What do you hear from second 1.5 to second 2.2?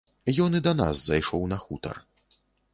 на хутар.